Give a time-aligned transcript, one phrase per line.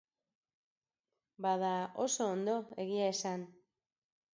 [1.47, 1.75] Bada,
[2.07, 2.59] oso ondo,
[2.89, 3.51] egia esan.